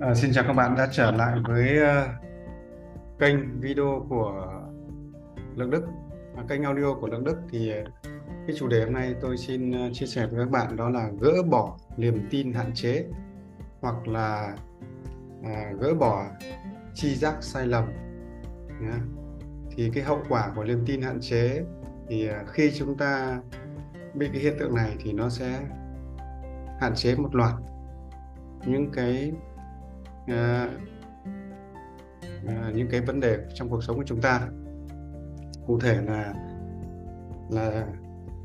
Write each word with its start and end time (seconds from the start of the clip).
À, 0.00 0.14
xin 0.14 0.32
chào 0.32 0.44
các 0.46 0.52
bạn 0.52 0.74
đã 0.76 0.88
trở 0.92 1.10
lại 1.10 1.38
với 1.48 1.78
uh, 1.78 2.10
kênh 3.18 3.60
video 3.60 4.06
của 4.08 4.52
Lượng 5.54 5.70
Đức, 5.70 5.84
à, 6.36 6.42
kênh 6.48 6.62
audio 6.62 6.94
của 6.94 7.06
Lượng 7.06 7.24
Đức 7.24 7.36
thì 7.50 7.70
ờ, 7.70 7.84
cái 8.46 8.56
chủ 8.58 8.68
đề 8.68 8.84
hôm 8.84 8.92
nay 8.92 9.14
tôi 9.20 9.36
xin 9.36 9.70
uh, 9.70 9.92
chia 9.92 10.06
sẻ 10.06 10.26
với 10.26 10.44
các 10.44 10.50
bạn 10.50 10.76
đó 10.76 10.88
là 10.88 11.10
gỡ 11.20 11.42
bỏ 11.50 11.78
niềm 11.96 12.28
tin 12.30 12.52
hạn 12.52 12.70
chế 12.74 13.04
hoặc 13.80 14.08
là 14.08 14.56
uh, 15.40 15.80
gỡ 15.80 15.94
bỏ 15.94 16.26
chi 16.94 17.14
giác 17.14 17.36
sai 17.40 17.66
lầm. 17.66 17.84
Yeah. 18.82 19.00
Thì 19.70 19.90
cái 19.94 20.04
hậu 20.04 20.18
quả 20.28 20.52
của 20.56 20.64
niềm 20.64 20.82
tin 20.86 21.02
hạn 21.02 21.20
chế 21.20 21.64
thì 22.08 22.30
uh, 22.30 22.48
khi 22.48 22.72
chúng 22.78 22.96
ta 22.96 23.40
bị 24.14 24.28
cái 24.32 24.40
hiện 24.42 24.56
tượng 24.58 24.74
này 24.74 24.96
thì 25.04 25.12
nó 25.12 25.28
sẽ 25.28 25.60
hạn 26.80 26.92
chế 26.94 27.14
một 27.14 27.34
loạt 27.34 27.54
những 28.66 28.90
cái 28.92 29.32
à, 30.26 30.68
à, 32.46 32.70
những 32.74 32.88
cái 32.90 33.00
vấn 33.00 33.20
đề 33.20 33.38
trong 33.54 33.68
cuộc 33.68 33.84
sống 33.84 33.96
của 33.96 34.04
chúng 34.06 34.20
ta. 34.20 34.48
Cụ 35.66 35.80
thể 35.80 36.02
là 36.02 36.34
là 37.50 37.86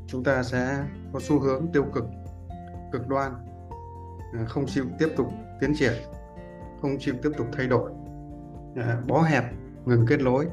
chúng 0.06 0.24
ta 0.24 0.42
sẽ 0.42 0.84
có 1.12 1.20
xu 1.20 1.40
hướng 1.40 1.72
tiêu 1.72 1.84
cực 1.94 2.04
cực 2.92 3.08
đoan 3.08 3.32
à, 4.32 4.44
không 4.48 4.66
chịu 4.66 4.84
tiếp 4.98 5.08
tục 5.16 5.26
tiến 5.60 5.74
triển 5.74 5.92
không 6.82 6.96
chịu 6.98 7.14
tiếp 7.22 7.30
tục 7.38 7.46
thay 7.52 7.66
đổi 7.66 7.90
à, 8.76 9.00
bó 9.08 9.22
hẹp 9.22 9.44
ngừng 9.84 10.06
kết 10.06 10.20
nối 10.20 10.46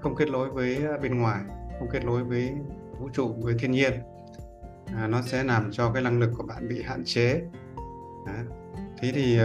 không 0.00 0.16
kết 0.16 0.28
nối 0.28 0.50
với 0.50 0.78
bên 1.02 1.18
ngoài 1.18 1.40
không 1.78 1.88
kết 1.88 2.04
nối 2.04 2.24
với 2.24 2.54
vũ 3.00 3.08
trụ 3.12 3.34
với 3.42 3.54
thiên 3.58 3.70
nhiên. 3.70 3.92
À, 4.86 5.06
nó 5.06 5.22
sẽ 5.22 5.44
làm 5.44 5.70
cho 5.72 5.92
cái 5.92 6.02
năng 6.02 6.18
lực 6.18 6.30
của 6.36 6.42
bạn 6.42 6.68
bị 6.68 6.82
hạn 6.82 7.02
chế. 7.04 7.42
À, 8.26 8.44
thế 8.98 9.12
thì 9.14 9.38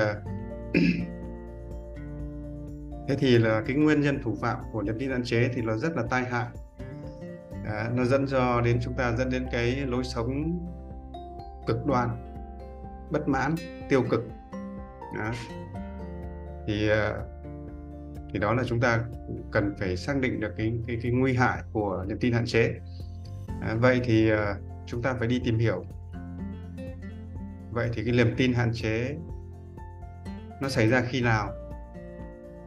thế 3.08 3.16
thì 3.20 3.38
là 3.38 3.64
cái 3.68 3.76
nguyên 3.76 4.02
nhân 4.02 4.20
thủ 4.24 4.38
phạm 4.42 4.58
của 4.72 4.82
niềm 4.82 4.96
tin 5.00 5.12
hạn 5.12 5.24
chế 5.24 5.50
thì 5.54 5.62
nó 5.62 5.78
rất 5.78 5.96
là 5.96 6.04
tai 6.10 6.26
hại. 6.26 6.48
À, 7.66 7.90
nó 7.94 8.06
dẫn 8.06 8.28
cho 8.28 8.62
đến 8.62 8.80
chúng 8.82 8.94
ta 8.94 9.16
dẫn 9.18 9.30
đến 9.30 9.46
cái 9.52 9.76
lối 9.76 10.04
sống 10.04 10.60
cực 11.68 11.86
đoan 11.86 12.10
bất 13.12 13.28
mãn 13.28 13.56
tiêu 13.90 14.04
cực. 14.10 14.24
Đó. 15.18 15.32
thì 16.68 16.90
ờ, 16.90 17.26
thì 18.34 18.40
đó 18.40 18.54
là 18.54 18.64
chúng 18.64 18.80
ta 18.80 19.04
cần 19.52 19.74
phải 19.80 19.98
xác 19.98 20.22
định 20.22 20.40
được 20.40 20.54
cái 20.58 20.74
cái, 20.88 20.98
cái 21.04 21.12
nguy 21.12 21.34
hại 21.34 21.62
của 21.74 22.06
niềm 22.08 22.18
tin 22.20 22.34
hạn 22.34 22.46
chế. 22.46 22.74
À, 23.62 23.76
vậy 23.80 24.02
thì 24.04 24.30
ờ, 24.30 24.56
chúng 24.86 25.02
ta 25.02 25.14
phải 25.20 25.28
đi 25.28 25.42
tìm 25.46 25.58
hiểu. 25.58 25.86
Vậy 27.72 27.90
thì 27.94 28.04
cái 28.04 28.14
niềm 28.14 28.34
tin 28.38 28.54
hạn 28.54 28.72
chế 28.74 29.16
nó 30.62 30.70
xảy 30.70 30.88
ra 30.88 31.02
khi 31.02 31.22
nào. 31.22 31.50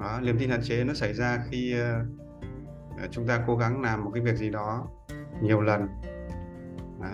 Đó, 0.01 0.21
niềm 0.23 0.39
tin 0.39 0.51
hạn 0.51 0.61
chế 0.63 0.85
nó 0.85 0.95
xảy 0.95 1.15
ra 1.15 1.45
khi 1.51 1.75
uh, 1.81 3.11
chúng 3.11 3.27
ta 3.27 3.45
cố 3.47 3.57
gắng 3.57 3.83
làm 3.83 4.05
một 4.05 4.11
cái 4.15 4.23
việc 4.23 4.37
gì 4.37 4.51
đó 4.51 4.89
nhiều 5.43 5.61
lần. 5.61 5.89
Đó, 7.01 7.09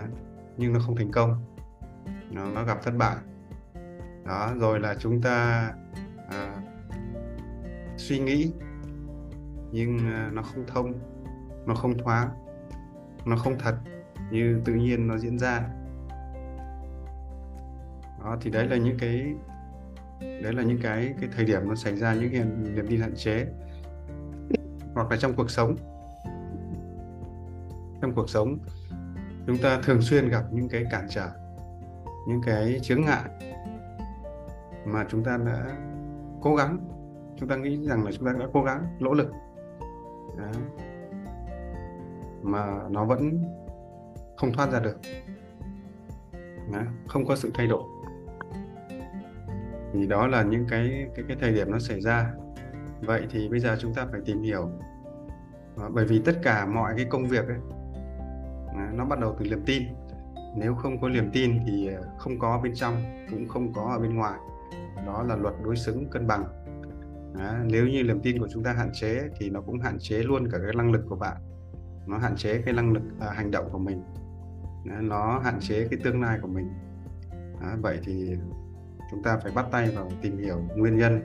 nhưng 0.57 0.73
nó 0.73 0.81
không 0.87 0.97
thành 0.97 1.13
công. 1.13 1.45
Nó, 2.31 2.51
nó 2.51 2.65
gặp 2.65 2.83
thất 2.83 2.95
bại. 2.99 3.17
Đó 4.25 4.55
rồi 4.57 4.81
là 4.81 4.95
chúng 4.99 5.23
ta 5.23 5.71
uh, 6.29 6.63
suy 7.97 8.19
nghĩ 8.19 8.53
nhưng 9.73 9.97
uh, 9.97 10.33
nó 10.33 10.43
không 10.43 10.67
thông 10.67 10.93
nó 11.67 11.75
không 11.75 11.99
thoáng 11.99 12.29
nó 13.25 13.37
không 13.37 13.59
thật 13.59 13.77
như 14.31 14.61
tự 14.65 14.75
nhiên 14.75 15.09
nó 15.09 15.19
diễn 15.19 15.39
ra. 15.39 15.61
Đó 18.21 18.37
thì 18.41 18.51
đấy 18.51 18.69
là 18.69 18.77
những 18.77 18.97
cái 18.99 19.35
đấy 20.21 20.53
là 20.53 20.63
những 20.63 20.79
cái 20.83 21.15
cái 21.21 21.29
thời 21.37 21.45
điểm 21.45 21.69
nó 21.69 21.75
xảy 21.75 21.97
ra 21.97 22.15
những 22.15 22.31
cái 22.33 22.45
niềm 22.75 22.87
tin 22.89 23.01
hạn 23.01 23.15
chế. 23.17 23.47
Hoặc 24.95 25.11
là 25.11 25.17
trong 25.17 25.35
cuộc 25.35 25.51
sống. 25.51 25.77
Trong 28.03 28.13
cuộc 28.15 28.31
sống 28.31 28.59
chúng 29.47 29.59
ta 29.59 29.81
thường 29.83 30.03
xuyên 30.03 30.29
gặp 30.29 30.45
những 30.53 30.69
cái 30.69 30.85
cản 30.91 31.07
trở 31.11 31.29
những 32.29 32.41
cái 32.47 32.81
chướng 32.83 33.05
ngại 33.05 33.31
mà 34.85 35.07
chúng 35.09 35.25
ta 35.25 35.37
đã 35.37 35.77
cố 36.43 36.57
gắng 36.57 36.79
chúng 37.37 37.49
ta 37.49 37.57
nghĩ 37.57 37.87
rằng 37.87 38.05
là 38.05 38.13
chúng 38.13 38.27
ta 38.27 38.33
đã 38.33 38.47
cố 38.53 38.63
gắng 38.63 38.87
nỗ 39.01 39.13
lực. 39.13 39.33
Đó. 40.39 40.53
mà 42.43 42.89
nó 42.91 43.05
vẫn 43.05 43.45
không 44.37 44.53
thoát 44.53 44.71
ra 44.71 44.81
được. 44.81 44.97
Đó. 46.73 46.81
không 47.09 47.27
có 47.27 47.37
sự 47.37 47.51
thay 47.55 47.67
đổi 47.67 47.83
thì 49.95 50.07
đó 50.07 50.27
là 50.27 50.43
những 50.43 50.67
cái 50.69 51.07
cái 51.15 51.25
cái 51.29 51.37
thời 51.41 51.53
điểm 51.53 51.71
nó 51.71 51.79
xảy 51.79 52.01
ra. 52.01 52.33
Vậy 53.01 53.27
thì 53.31 53.49
bây 53.49 53.61
giờ 53.61 53.77
chúng 53.81 53.95
ta 53.95 54.07
phải 54.11 54.21
tìm 54.25 54.43
hiểu. 54.43 54.71
Bởi 55.91 56.05
vì 56.05 56.23
tất 56.25 56.39
cả 56.43 56.67
mọi 56.67 56.95
cái 56.97 57.07
công 57.11 57.27
việc 57.27 57.49
ấy 57.49 57.59
à, 58.77 58.91
nó 58.95 59.05
bắt 59.05 59.21
đầu 59.21 59.37
từ 59.39 59.45
niềm 59.45 59.63
tin. 59.67 59.83
Nếu 60.57 60.75
không 60.75 61.01
có 61.01 61.09
niềm 61.09 61.31
tin 61.33 61.59
thì 61.67 61.89
à, 61.89 62.01
không 62.19 62.39
có 62.39 62.61
bên 62.65 62.75
trong 62.75 63.03
cũng 63.31 63.49
không 63.49 63.73
có 63.73 63.89
ở 63.93 63.99
bên 63.99 64.15
ngoài. 64.15 64.39
Đó 65.07 65.23
là 65.23 65.37
luật 65.37 65.55
đối 65.65 65.77
xứng 65.77 66.11
cân 66.11 66.27
bằng. 66.27 66.45
À, 67.39 67.65
nếu 67.65 67.87
như 67.87 68.03
niềm 68.03 68.21
tin 68.21 68.39
của 68.39 68.49
chúng 68.53 68.63
ta 68.63 68.73
hạn 68.73 68.91
chế 68.93 69.29
thì 69.39 69.51
nó 69.51 69.61
cũng 69.61 69.81
hạn 69.81 69.97
chế 70.01 70.19
luôn 70.19 70.51
cả 70.51 70.59
cái 70.59 70.75
năng 70.77 70.93
lực 70.93 71.05
của 71.09 71.17
bạn. 71.17 71.37
Nó 72.07 72.19
hạn 72.19 72.37
chế 72.37 72.63
cái 72.63 72.75
năng 72.75 72.93
lực 72.93 73.03
à, 73.21 73.31
hành 73.31 73.51
động 73.51 73.69
của 73.73 73.79
mình. 73.79 74.03
À, 74.91 75.01
nó 75.01 75.41
hạn 75.45 75.59
chế 75.61 75.89
cái 75.91 76.01
tương 76.05 76.23
lai 76.23 76.39
của 76.43 76.49
mình. 76.49 76.69
À, 77.61 77.77
vậy 77.83 78.01
thì 78.05 78.37
chúng 79.11 79.23
ta 79.23 79.39
phải 79.43 79.53
bắt 79.53 79.67
tay 79.71 79.91
vào 79.91 80.11
tìm 80.23 80.39
hiểu 80.39 80.63
nguyên 80.77 80.97
nhân 80.97 81.21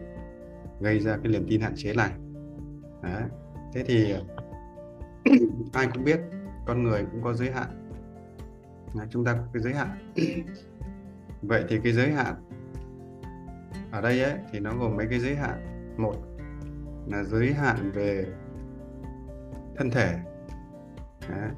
gây 0.79 1.00
ra 1.00 1.17
cái 1.23 1.31
niềm 1.31 1.45
tin 1.50 1.62
hạn 1.62 1.73
chế 1.75 1.94
này. 1.94 2.12
Đấy. 3.03 3.23
thế 3.73 3.84
thì 3.84 4.16
ai 5.73 5.88
cũng 5.94 6.03
biết 6.03 6.19
con 6.66 6.84
người 6.84 7.06
cũng 7.12 7.23
có 7.23 7.34
giới 7.34 7.51
hạn. 7.51 7.91
Đấy, 8.95 9.07
chúng 9.09 9.25
ta 9.25 9.34
có 9.34 9.44
cái 9.53 9.63
giới 9.63 9.73
hạn. 9.73 10.13
Vậy 11.41 11.63
thì 11.69 11.79
cái 11.84 11.94
giới 11.94 12.12
hạn 12.12 12.35
ở 13.91 14.01
đây 14.01 14.23
ấy 14.23 14.34
thì 14.51 14.59
nó 14.59 14.72
gồm 14.79 14.97
mấy 14.97 15.07
cái 15.09 15.19
giới 15.19 15.35
hạn. 15.35 15.66
Một 15.97 16.16
là 17.07 17.23
giới 17.23 17.53
hạn 17.53 17.91
về 17.91 18.25
thân 19.75 19.91
thể. 19.91 20.19
Đấy. 21.29 21.50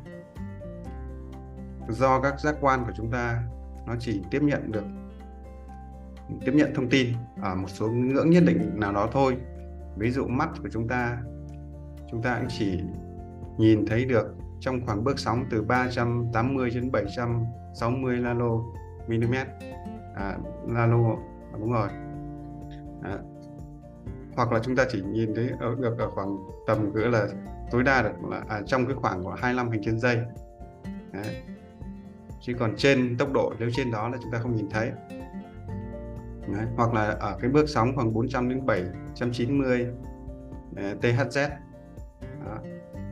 do 1.90 2.22
các 2.22 2.40
giác 2.40 2.56
quan 2.62 2.86
của 2.86 2.92
chúng 2.96 3.12
ta 3.12 3.44
nó 3.88 3.96
chỉ 4.00 4.22
tiếp 4.32 4.44
nhận 4.44 4.72
được 4.72 4.84
tiếp 6.46 6.52
nhận 6.56 6.74
thông 6.76 6.90
tin 6.90 7.08
ở 7.42 7.56
một 7.56 7.68
số 7.68 7.88
ngưỡng 7.88 8.30
nhất 8.30 8.44
định 8.48 8.80
nào 8.80 8.94
đó 8.94 9.10
thôi. 9.12 9.38
Ví 9.98 10.12
dụ 10.12 10.28
mắt 10.28 10.50
của 10.64 10.70
chúng 10.72 10.88
ta 10.88 11.18
chúng 12.12 12.22
ta 12.22 12.38
cũng 12.40 12.50
chỉ 12.50 12.80
nhìn 13.58 13.86
thấy 13.86 14.06
được 14.06 14.36
trong 14.60 14.86
khoảng 14.86 15.04
bước 15.04 15.20
sóng 15.20 15.46
từ 15.50 15.62
380 15.62 16.70
đến 16.70 16.92
760 16.92 18.20
nano 18.20 18.50
mm 19.08 19.36
à, 20.16 20.38
nano 20.68 21.10
à, 21.10 21.58
đúng 21.60 21.72
rồi. 21.72 21.90
À, 23.04 23.18
hoặc 24.36 24.52
là 24.52 24.60
chúng 24.64 24.76
ta 24.76 24.86
chỉ 24.92 25.02
nhìn 25.02 25.36
thấy 25.36 25.50
ở, 25.60 25.76
được 25.76 26.00
ở 26.00 26.10
khoảng 26.10 26.38
tầm 26.68 26.92
cỡ 26.94 27.00
là 27.00 27.28
tối 27.72 27.84
đa 27.84 28.02
được 28.02 28.30
là 28.30 28.44
à, 28.48 28.62
trong 28.66 28.86
cái 28.86 28.96
khoảng 28.96 29.24
của 29.24 29.36
25 29.40 29.72
hình 29.72 29.82
trên 29.86 30.00
giây. 30.00 30.18
Đấy. 31.14 31.36
chứ 32.42 32.54
còn 32.60 32.76
trên 32.78 33.18
tốc 33.18 33.34
độ 33.34 33.54
nếu 33.60 33.70
trên 33.74 33.92
đó 33.92 34.10
là 34.10 34.18
chúng 34.22 34.32
ta 34.32 34.40
không 34.40 34.56
nhìn 34.56 34.70
thấy. 34.70 34.92
Đấy, 36.48 36.66
hoặc 36.76 36.94
là 36.94 37.02
ở 37.20 37.38
cái 37.42 37.50
bước 37.50 37.70
sóng 37.70 37.96
khoảng 37.96 38.14
400 38.14 38.50
đến 38.50 38.66
790 38.66 39.88
THz 40.76 41.50
ờ, 42.22 42.46
đó. 42.46 42.60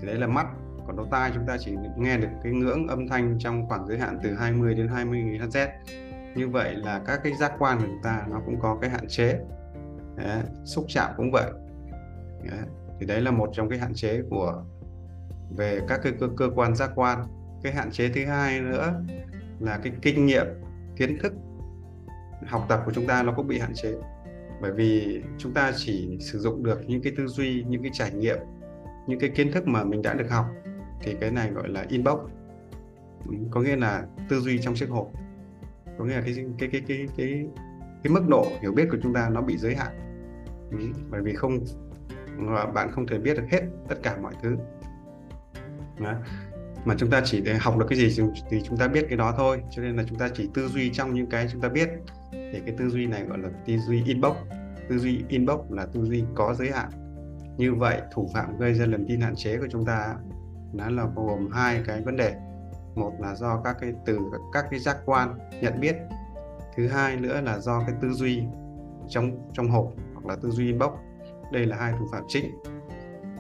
thì 0.02 0.08
đấy 0.08 0.16
là 0.16 0.28
mắt 0.28 0.48
còn 0.88 0.98
lỗ 0.98 1.06
tai 1.06 1.32
chúng 1.34 1.46
ta 1.48 1.58
chỉ 1.60 1.76
nghe 1.98 2.18
được 2.18 2.28
cái 2.44 2.54
ngưỡng 2.54 2.88
âm 2.88 3.08
thanh 3.08 3.40
trong 3.40 3.68
khoảng 3.68 3.88
giới 3.88 3.98
hạn 3.98 4.20
từ 4.24 4.34
20 4.34 4.76
đến 4.76 4.88
20 4.88 5.22
Hz 5.22 5.68
như 6.36 6.50
vậy 6.50 6.76
là 6.76 7.02
các 7.06 7.20
cái 7.24 7.34
giác 7.34 7.54
quan 7.60 7.80
của 7.80 7.86
chúng 7.86 8.02
ta 8.04 8.26
nó 8.30 8.42
cũng 8.46 8.60
có 8.60 8.78
cái 8.82 8.90
hạn 8.90 9.08
chế 9.08 9.40
đấy, 10.16 10.44
xúc 10.66 10.86
chạm 10.88 11.12
cũng 11.18 11.32
vậy 11.32 11.52
đấy. 12.44 12.60
thì 13.00 13.06
đấy 13.06 13.22
là 13.22 13.32
một 13.32 13.50
trong 13.54 13.70
cái 13.70 13.80
hạn 13.80 13.94
chế 13.94 14.22
của 14.30 14.64
về 15.58 15.82
các 15.88 16.00
cái 16.04 16.14
cơ, 16.20 16.28
cơ 16.38 16.50
quan 16.56 16.76
giác 16.76 16.92
quan 16.96 17.24
cái 17.64 17.74
hạn 17.74 17.92
chế 17.92 18.10
thứ 18.10 18.26
hai 18.26 18.60
nữa 18.60 18.94
là 19.60 19.80
cái 19.84 19.94
kinh 20.02 20.26
nghiệm 20.26 20.46
kiến 20.96 21.18
thức 21.20 21.34
học 22.46 22.66
tập 22.70 22.82
của 22.86 22.92
chúng 22.92 23.08
ta 23.08 23.24
nó 23.24 23.34
cũng 23.36 23.48
bị 23.48 23.60
hạn 23.60 23.72
chế. 23.74 23.94
Bởi 24.62 24.72
vì 24.72 25.22
chúng 25.38 25.54
ta 25.54 25.72
chỉ 25.76 26.18
sử 26.22 26.40
dụng 26.40 26.64
được 26.64 26.82
những 26.88 27.02
cái 27.02 27.14
tư 27.18 27.28
duy, 27.28 27.64
những 27.68 27.82
cái 27.82 27.92
trải 27.94 28.12
nghiệm, 28.12 28.38
những 29.08 29.20
cái 29.20 29.30
kiến 29.30 29.52
thức 29.52 29.68
mà 29.68 29.84
mình 29.84 30.02
đã 30.02 30.14
được 30.14 30.30
học, 30.30 30.46
thì 31.02 31.16
cái 31.22 31.32
này 31.32 31.52
gọi 31.52 31.70
là 31.70 31.86
inbox. 31.90 32.20
Có 33.52 33.62
nghĩa 33.62 33.76
là 33.76 34.06
tư 34.30 34.40
duy 34.40 34.60
trong 34.62 34.76
chiếc 34.76 34.90
hộp. 34.90 35.08
Có 35.98 36.06
nghĩa 36.06 36.16
là 36.16 36.22
cái 36.22 36.36
cái 36.60 36.70
cái 36.72 36.82
cái 36.88 37.08
cái 37.18 37.48
cái 38.04 38.14
mức 38.14 38.28
độ 38.30 38.48
hiểu 38.62 38.72
biết 38.72 38.88
của 38.92 38.98
chúng 39.04 39.14
ta 39.14 39.30
nó 39.30 39.42
bị 39.42 39.58
giới 39.58 39.76
hạn. 39.76 40.00
Bởi 41.10 41.22
vì 41.22 41.34
không 41.34 41.60
bạn 42.74 42.92
không 42.92 43.08
thể 43.08 43.18
biết 43.18 43.38
được 43.38 43.46
hết 43.52 43.62
tất 43.88 43.96
cả 44.04 44.18
mọi 44.22 44.34
thứ. 44.44 44.58
Đó. 46.00 46.14
Mà 46.86 46.96
chúng 46.98 47.10
ta 47.10 47.22
chỉ 47.26 47.42
để 47.42 47.58
học 47.58 47.78
được 47.78 47.86
cái 47.90 48.00
gì 48.00 48.24
thì 48.50 48.62
chúng 48.64 48.78
ta 48.78 48.88
biết 48.88 49.06
cái 49.10 49.18
đó 49.18 49.34
thôi. 49.38 49.62
Cho 49.72 49.82
nên 49.82 49.96
là 49.96 50.04
chúng 50.10 50.20
ta 50.20 50.30
chỉ 50.34 50.50
tư 50.54 50.68
duy 50.68 50.90
trong 50.94 51.14
những 51.14 51.28
cái 51.28 51.48
chúng 51.52 51.62
ta 51.62 51.70
biết 51.70 51.90
thì 52.52 52.60
cái 52.66 52.76
tư 52.78 52.90
duy 52.90 53.08
này 53.08 53.24
gọi 53.24 53.38
là 53.38 53.50
tư 53.66 53.78
duy 53.78 54.04
inbox. 54.06 54.36
Tư 54.90 54.98
duy 54.98 55.24
inbox 55.28 55.60
là 55.70 55.86
tư 55.86 56.06
duy 56.06 56.24
có 56.36 56.54
giới 56.54 56.72
hạn. 56.72 56.90
Như 57.58 57.74
vậy 57.74 58.02
thủ 58.12 58.30
phạm 58.34 58.58
gây 58.58 58.74
ra 58.74 58.86
niềm 58.86 59.06
tin 59.08 59.22
hạn 59.22 59.36
chế 59.36 59.58
của 59.58 59.68
chúng 59.70 59.86
ta 59.86 60.16
nó 60.74 60.90
là 60.90 61.08
gồm 61.16 61.52
hai 61.52 61.82
cái 61.86 62.02
vấn 62.02 62.18
đề. 62.18 62.36
Một 62.96 63.14
là 63.20 63.36
do 63.36 63.62
các 63.64 63.78
cái 63.82 63.94
từ 64.06 64.20
các 64.54 64.66
cái 64.72 64.80
giác 64.80 64.98
quan 65.06 65.38
nhận 65.62 65.80
biết. 65.80 65.96
Thứ 66.76 66.88
hai 66.88 67.18
nữa 67.18 67.42
là 67.42 67.60
do 67.60 67.84
cái 67.88 67.96
tư 68.02 68.10
duy 68.10 68.44
trong 69.08 69.50
trong 69.54 69.70
hộp 69.70 69.94
hoặc 70.14 70.26
là 70.26 70.36
tư 70.36 70.50
duy 70.50 70.66
inbox. 70.66 70.92
Đây 71.52 71.66
là 71.66 71.78
hai 71.78 71.94
thủ 72.00 72.08
phạm 72.12 72.24
chính. 72.28 72.46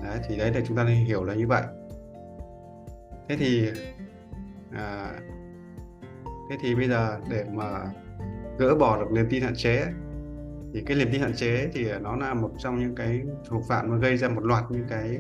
Đấy, 0.03 0.19
thì 0.27 0.37
đấy 0.37 0.53
là 0.53 0.61
chúng 0.67 0.77
ta 0.77 0.83
nên 0.83 1.05
hiểu 1.05 1.23
là 1.23 1.33
như 1.33 1.47
vậy. 1.47 1.63
Thế 3.29 3.37
thì 3.37 3.69
à, 4.71 5.11
thế 6.49 6.57
thì 6.61 6.75
bây 6.75 6.87
giờ 6.87 7.19
để 7.29 7.45
mà 7.53 7.91
gỡ 8.59 8.75
bỏ 8.75 8.99
được 8.99 9.11
niềm 9.11 9.27
tin 9.29 9.43
hạn 9.43 9.55
chế. 9.55 9.85
Thì 10.73 10.83
cái 10.85 10.97
niềm 10.97 11.09
tin 11.11 11.21
hạn 11.21 11.33
chế 11.33 11.69
thì 11.73 11.87
nó 12.01 12.15
là 12.15 12.33
một 12.33 12.51
trong 12.57 12.79
những 12.79 12.95
cái 12.95 13.21
thủ 13.47 13.63
phạm 13.69 13.89
mà 13.89 13.97
gây 13.97 14.17
ra 14.17 14.29
một 14.29 14.43
loạt 14.43 14.63
những 14.69 14.85
cái 14.89 15.17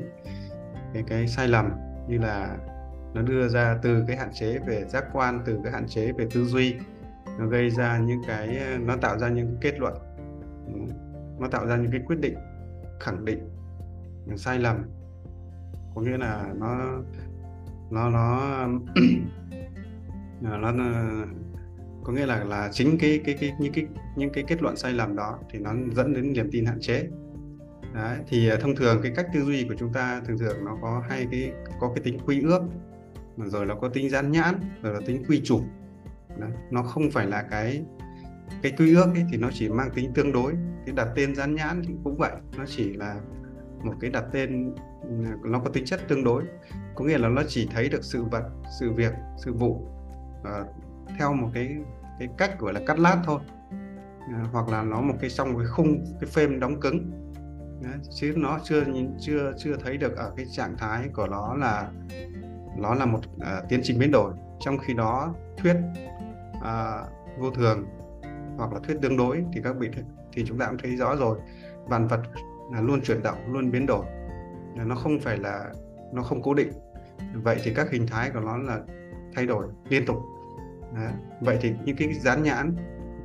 cái 0.93 1.03
cái 1.07 1.27
sai 1.27 1.47
lầm 1.47 1.69
như 2.07 2.17
là 2.17 2.57
nó 3.13 3.21
đưa 3.21 3.47
ra 3.47 3.77
từ 3.81 4.03
cái 4.07 4.17
hạn 4.17 4.29
chế 4.33 4.59
về 4.67 4.85
giác 4.87 5.05
quan 5.13 5.41
từ 5.45 5.59
cái 5.63 5.73
hạn 5.73 5.87
chế 5.87 6.11
về 6.11 6.27
tư 6.31 6.45
duy 6.45 6.75
nó 7.39 7.47
gây 7.47 7.69
ra 7.69 7.97
những 7.97 8.21
cái 8.27 8.61
nó 8.79 8.95
tạo 8.95 9.19
ra 9.19 9.29
những 9.29 9.47
cái 9.47 9.71
kết 9.71 9.79
luận 9.79 9.93
nó 11.39 11.47
tạo 11.47 11.67
ra 11.67 11.77
những 11.77 11.91
cái 11.91 12.01
quyết 12.05 12.19
định 12.21 12.37
khẳng 12.99 13.25
định 13.25 13.49
sai 14.35 14.59
lầm. 14.59 14.83
Có 15.95 16.01
nghĩa 16.01 16.17
là 16.17 16.53
nó 16.59 16.77
nó 17.91 18.09
nó 18.09 18.67
nó, 20.41 20.71
nó 20.71 20.85
có 22.09 22.15
nghĩa 22.15 22.25
là 22.25 22.43
là 22.43 22.69
chính 22.71 22.97
cái 22.97 23.21
cái 23.25 23.35
cái 23.39 23.53
những 23.59 23.73
cái 23.73 23.85
những 24.15 24.29
cái 24.33 24.43
kết 24.47 24.61
luận 24.61 24.75
sai 24.77 24.93
lầm 24.93 25.15
đó 25.15 25.39
thì 25.49 25.59
nó 25.59 25.71
dẫn 25.95 26.13
đến 26.13 26.33
niềm 26.33 26.49
tin 26.51 26.65
hạn 26.65 26.79
chế. 26.81 27.07
Đấy, 27.93 28.17
thì 28.27 28.49
à, 28.49 28.55
thông 28.61 28.75
thường 28.75 28.99
cái 29.03 29.11
cách 29.15 29.27
tư 29.33 29.41
duy 29.41 29.65
của 29.67 29.75
chúng 29.79 29.93
ta 29.93 30.21
thường 30.27 30.37
thường 30.37 30.65
nó 30.65 30.77
có 30.81 31.03
hai 31.09 31.27
cái 31.31 31.51
có 31.79 31.91
cái 31.95 32.03
tính 32.03 32.19
quy 32.25 32.41
ước 32.41 32.61
rồi 33.37 33.65
nó 33.65 33.75
có 33.75 33.89
tính 33.89 34.09
dán 34.09 34.31
nhãn 34.31 34.55
rồi 34.81 34.93
là 34.93 34.99
tính 35.05 35.23
quy 35.27 35.41
chụp. 35.43 35.61
Đấy, 36.37 36.49
nó 36.71 36.83
không 36.83 37.11
phải 37.11 37.27
là 37.27 37.41
cái 37.41 37.85
cái 38.61 38.71
quy 38.77 38.95
ước 38.95 39.05
ấy 39.05 39.25
thì 39.31 39.37
nó 39.37 39.49
chỉ 39.53 39.69
mang 39.69 39.89
tính 39.95 40.13
tương 40.13 40.31
đối. 40.31 40.53
Cái 40.85 40.95
đặt 40.95 41.07
tên 41.15 41.35
dán 41.35 41.55
nhãn 41.55 41.81
thì 41.87 41.93
cũng 42.03 42.17
vậy 42.17 42.31
nó 42.57 42.65
chỉ 42.67 42.93
là 42.93 43.19
một 43.83 43.93
cái 43.99 44.09
đặt 44.09 44.25
tên 44.31 44.75
nó 45.43 45.59
có 45.59 45.69
tính 45.69 45.85
chất 45.85 45.99
tương 46.07 46.23
đối. 46.23 46.43
Có 46.95 47.05
nghĩa 47.05 47.17
là 47.17 47.29
nó 47.29 47.43
chỉ 47.47 47.67
thấy 47.71 47.89
được 47.89 48.03
sự 48.03 48.23
vật 48.23 48.43
sự 48.79 48.91
việc 48.91 49.13
sự 49.37 49.53
vụ 49.53 49.71
uh, 50.41 50.67
theo 51.19 51.33
một 51.33 51.49
cái 51.53 51.77
cái 52.19 52.27
cách 52.37 52.59
gọi 52.59 52.73
là 52.73 52.81
cắt 52.85 52.99
lát 52.99 53.21
thôi. 53.25 53.39
À, 54.19 54.43
hoặc 54.51 54.69
là 54.69 54.83
nó 54.83 55.01
một 55.01 55.13
cái 55.21 55.29
xong 55.29 55.57
cái 55.57 55.67
khung 55.67 56.05
cái 56.21 56.29
frame 56.29 56.59
đóng 56.59 56.79
cứng. 56.79 57.11
Đấy, 57.81 57.93
chứ 58.11 58.33
nó 58.37 58.59
chưa 58.63 58.83
chưa 59.19 59.53
chưa 59.57 59.75
thấy 59.83 59.97
được 59.97 60.17
ở 60.17 60.33
cái 60.37 60.45
trạng 60.51 60.77
thái 60.77 61.09
của 61.13 61.27
nó 61.27 61.53
là 61.53 61.91
nó 62.77 62.93
là 62.93 63.05
một 63.05 63.19
uh, 63.35 63.69
tiến 63.69 63.79
trình 63.83 63.99
biến 63.99 64.11
đổi. 64.11 64.33
Trong 64.59 64.77
khi 64.77 64.93
đó 64.93 65.33
thuyết 65.57 65.75
uh, 66.57 67.39
vô 67.39 67.51
thường 67.51 67.85
hoặc 68.57 68.73
là 68.73 68.79
thuyết 68.83 68.97
tương 69.01 69.17
đối 69.17 69.43
thì 69.53 69.61
các 69.63 69.75
vị 69.79 69.89
thì 70.33 70.45
chúng 70.45 70.57
ta 70.57 70.67
cũng 70.67 70.77
thấy 70.77 70.95
rõ 70.95 71.15
rồi. 71.15 71.39
Vạn 71.87 72.07
vật 72.07 72.21
là 72.73 72.81
luôn 72.81 73.01
chuyển 73.01 73.23
động 73.23 73.37
luôn 73.53 73.71
biến 73.71 73.85
đổi. 73.85 74.05
Nó 74.75 74.95
không 74.95 75.19
phải 75.19 75.37
là 75.37 75.73
nó 76.13 76.21
không 76.23 76.41
cố 76.41 76.53
định. 76.53 76.71
Vậy 77.33 77.57
thì 77.63 77.73
các 77.73 77.91
hình 77.91 78.07
thái 78.07 78.29
của 78.29 78.39
nó 78.39 78.57
là 78.57 78.79
thay 79.35 79.45
đổi 79.45 79.67
liên 79.89 80.05
tục. 80.05 80.17
Đấy. 80.95 81.13
vậy 81.41 81.57
thì 81.61 81.73
những 81.85 81.95
cái 81.95 82.13
dán 82.13 82.43
nhãn 82.43 82.75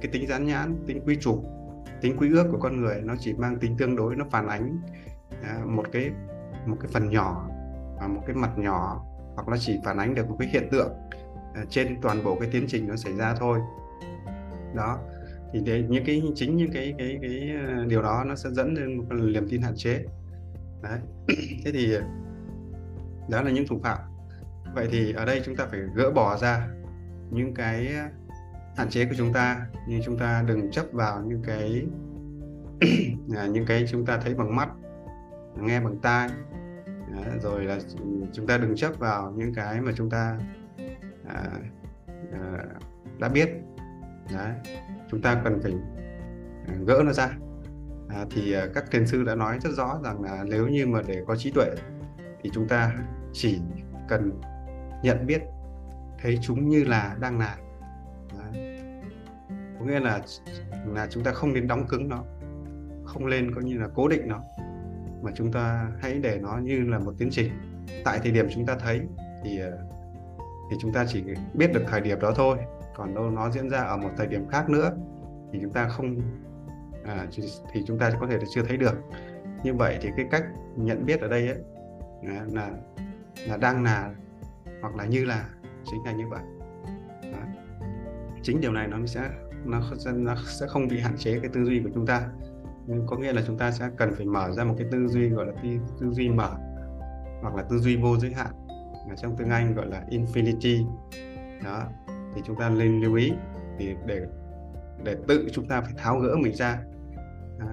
cái 0.00 0.12
tính 0.12 0.26
dán 0.28 0.46
nhãn 0.46 0.84
tính 0.87 1.00
quy 1.06 1.16
trục 1.16 1.44
tính 2.00 2.16
quy 2.16 2.31
ước 2.32 2.49
của 2.50 2.58
con 2.58 2.81
người 2.81 3.00
nó 3.02 3.14
chỉ 3.20 3.32
mang 3.32 3.58
tính 3.58 3.76
tương 3.78 3.96
đối 3.96 4.16
nó 4.16 4.25
phản 4.31 4.49
ánh 4.49 4.78
à, 5.43 5.61
một 5.66 5.84
cái 5.93 6.11
một 6.66 6.76
cái 6.81 6.90
phần 6.93 7.11
nhỏ 7.11 7.49
à, 8.00 8.08
một 8.08 8.22
cái 8.26 8.37
mặt 8.37 8.58
nhỏ 8.58 9.05
hoặc 9.34 9.49
nó 9.49 9.56
chỉ 9.56 9.78
phản 9.84 9.96
ánh 9.96 10.14
được 10.14 10.28
một 10.28 10.37
cái 10.38 10.49
hiện 10.49 10.69
tượng 10.70 10.93
à, 11.55 11.64
trên 11.69 12.00
toàn 12.02 12.25
bộ 12.25 12.37
cái 12.40 12.49
tiến 12.52 12.64
trình 12.69 12.88
nó 12.88 12.96
xảy 12.96 13.12
ra 13.12 13.34
thôi. 13.34 13.58
Đó. 14.75 14.99
Thì 15.52 15.60
để 15.64 15.84
những 15.88 16.05
cái 16.05 16.22
chính 16.34 16.56
những 16.56 16.72
cái 16.72 16.94
cái 16.99 17.19
cái 17.22 17.52
điều 17.88 18.02
đó 18.02 18.25
nó 18.26 18.34
sẽ 18.34 18.50
dẫn 18.50 18.75
đến 18.75 18.96
một 18.96 19.05
niềm 19.10 19.49
tin 19.50 19.62
hạn 19.62 19.75
chế. 19.76 20.05
Đấy. 20.82 20.99
Thế 21.64 21.72
thì 21.72 21.96
đó 23.28 23.43
là 23.43 23.50
những 23.50 23.67
thủ 23.67 23.81
phạm. 23.82 23.99
Vậy 24.75 24.88
thì 24.90 25.12
ở 25.12 25.25
đây 25.25 25.43
chúng 25.44 25.56
ta 25.56 25.67
phải 25.70 25.81
gỡ 25.94 26.10
bỏ 26.10 26.37
ra 26.37 26.69
những 27.34 27.54
cái 27.54 27.88
ờ, 27.96 28.08
hạn 28.76 28.88
chế 28.90 29.04
của 29.04 29.14
chúng 29.19 29.32
ta. 29.32 29.66
Như 29.88 30.00
chúng 30.04 30.19
ta 30.19 30.44
đừng 30.46 30.70
chấp 30.70 30.86
vào 30.92 31.22
những 31.22 31.42
cái 31.42 31.86
à, 33.36 33.46
những 33.46 33.66
cái 33.66 33.86
chúng 33.90 34.06
ta 34.06 34.19
thấy 34.19 34.34
bằng 34.34 34.56
mắt 34.56 34.69
nghe 35.60 35.81
bằng 35.81 35.98
tai. 36.02 36.28
Rồi 37.42 37.64
là 37.64 37.78
chúng 38.32 38.46
ta 38.46 38.58
đừng 38.58 38.76
chấp 38.76 38.98
vào 38.98 39.32
những 39.36 39.54
cái 39.54 39.81
mà 39.81 39.92
chúng 39.96 40.10
ta 40.10 40.38
à, 41.26 41.44
à, 42.32 42.64
đã 43.19 43.28
biết. 43.28 43.48
Đấy. 44.34 44.52
chúng 45.10 45.22
ta 45.22 45.40
cần 45.44 45.60
phải 45.62 45.72
à, 46.69 46.75
gỡ 46.86 47.02
nó 47.06 47.12
ra. 47.12 47.28
À, 48.08 48.25
thì 48.31 48.52
à, 48.52 48.66
các 48.75 48.90
thiền 48.90 49.06
sư 49.06 49.25
đã 49.25 49.34
nói 49.34 49.58
rất 49.60 49.70
rõ 49.76 50.00
rằng 50.04 50.22
là 50.22 50.44
nếu 50.48 50.69
như 50.69 50.86
mà 50.86 51.02
để 51.06 51.22
có 51.26 51.36
trí 51.36 51.50
tuệ 51.50 51.70
thì 52.42 52.50
chúng 52.52 52.69
ta 52.69 52.92
chỉ 53.32 53.60
cần 54.08 54.40
nhận 55.02 55.26
biết 55.26 55.42
thấy 56.24 56.38
chúng 56.42 56.68
như 56.68 56.84
là 56.84 57.16
đang 57.20 57.38
là. 57.38 57.56
Đấy. 58.38 58.78
có 59.78 59.86
nghĩa 59.86 60.00
là 60.00 60.20
là 60.86 61.06
chúng 61.10 61.24
ta 61.24 61.32
không 61.32 61.52
nên 61.52 61.68
đóng 61.68 61.86
cứng 61.88 62.08
nó 62.08 62.24
không 63.04 63.26
lên 63.26 63.54
coi 63.54 63.64
như 63.64 63.78
là 63.78 63.88
cố 63.94 64.08
định 64.08 64.28
nó 64.28 64.40
mà 65.22 65.30
chúng 65.34 65.52
ta 65.52 65.90
hãy 66.00 66.14
để 66.14 66.38
nó 66.42 66.58
như 66.58 66.84
là 66.84 66.98
một 66.98 67.14
tiến 67.18 67.28
trình. 67.32 67.52
Tại 68.04 68.18
thời 68.22 68.32
điểm 68.32 68.46
chúng 68.54 68.66
ta 68.66 68.76
thấy 68.80 69.00
thì 69.44 69.58
ờ, 69.58 69.78
thì 70.70 70.76
chúng 70.80 70.92
ta 70.92 71.04
chỉ 71.08 71.24
biết 71.54 71.72
được 71.72 71.82
thời 71.86 72.00
điểm 72.00 72.20
đó 72.20 72.32
thôi 72.36 72.58
còn 72.94 73.14
đâu 73.14 73.30
nó 73.30 73.50
diễn 73.50 73.70
ra 73.70 73.78
ở 73.78 73.96
một 73.96 74.10
thời 74.16 74.26
điểm 74.26 74.48
khác 74.48 74.70
nữa 74.70 74.92
thì 75.52 75.58
chúng 75.62 75.72
ta 75.72 75.88
không 75.88 76.20
à, 77.04 77.26
thì 77.72 77.82
chúng 77.86 77.98
ta 77.98 78.10
có 78.20 78.26
thể 78.26 78.36
là 78.38 78.44
chưa 78.50 78.62
thấy 78.62 78.76
được. 78.76 78.94
Như 79.64 79.74
vậy 79.74 79.98
thì 80.00 80.10
cái 80.16 80.26
cách 80.30 80.44
nhận 80.76 81.06
biết 81.06 81.20
ở 81.20 81.28
đây 81.28 81.48
ấy, 81.48 81.58
là 82.52 82.70
là 83.46 83.56
đang 83.56 83.82
là 83.82 84.14
hoặc 84.80 84.96
là 84.96 85.04
như 85.04 85.24
là 85.24 85.48
chính 85.90 86.04
là 86.04 86.12
như 86.12 86.28
vậy. 86.28 86.42
Đó. 87.32 87.38
chính 88.42 88.60
điều 88.60 88.72
này 88.72 88.88
nó 88.88 89.06
sẽ 89.06 89.31
nó, 89.64 89.81
nó 90.14 90.36
sẽ 90.46 90.67
không 90.67 90.88
bị 90.88 91.00
hạn 91.00 91.17
chế 91.19 91.38
cái 91.41 91.50
tư 91.55 91.64
duy 91.64 91.81
của 91.84 91.91
chúng 91.94 92.06
ta. 92.06 92.29
Nhưng 92.86 93.06
có 93.06 93.17
nghĩa 93.17 93.32
là 93.32 93.43
chúng 93.46 93.58
ta 93.58 93.70
sẽ 93.70 93.91
cần 93.96 94.14
phải 94.17 94.26
mở 94.26 94.53
ra 94.53 94.64
một 94.64 94.74
cái 94.79 94.86
tư 94.93 95.08
duy 95.08 95.29
gọi 95.29 95.46
là 95.46 95.53
tư, 95.62 95.69
tư 96.00 96.10
duy 96.10 96.29
mở 96.29 96.50
hoặc 97.41 97.55
là 97.55 97.62
tư 97.62 97.79
duy 97.79 97.96
vô 97.96 98.17
giới 98.17 98.32
hạn. 98.32 98.50
Mà 99.08 99.14
trong 99.17 99.36
tiếng 99.36 99.48
Anh 99.48 99.74
gọi 99.74 99.86
là 99.86 100.05
infinity. 100.10 100.86
Đó. 101.64 101.84
Thì 102.34 102.43
chúng 102.44 102.56
ta 102.56 102.69
nên 102.69 103.00
lưu 103.00 103.14
ý 103.14 103.32
thì 103.79 103.94
để 104.06 104.20
để 105.05 105.17
tự 105.29 105.48
chúng 105.53 105.69
ta 105.69 105.81
phải 105.81 105.93
tháo 105.96 106.19
gỡ 106.19 106.36
mình 106.36 106.55
ra. 106.55 106.79
Đó. 107.58 107.70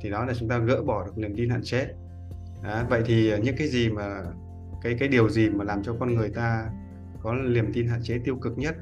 thì 0.00 0.10
đó 0.10 0.24
là 0.24 0.34
chúng 0.34 0.48
ta 0.48 0.58
gỡ 0.58 0.82
bỏ 0.82 1.04
được 1.04 1.18
niềm 1.18 1.34
tin 1.36 1.50
hạn 1.50 1.60
chế. 1.64 1.88
Đó. 2.62 2.82
vậy 2.88 3.02
thì 3.06 3.32
những 3.42 3.56
cái 3.58 3.68
gì 3.68 3.90
mà 3.90 4.22
cái 4.82 4.96
cái 4.98 5.08
điều 5.08 5.28
gì 5.28 5.50
mà 5.50 5.64
làm 5.64 5.82
cho 5.82 5.96
con 6.00 6.14
người 6.14 6.30
ta 6.30 6.70
có 7.22 7.34
niềm 7.34 7.72
tin 7.72 7.88
hạn 7.88 8.00
chế 8.02 8.18
tiêu 8.18 8.36
cực 8.36 8.58
nhất 8.58 8.76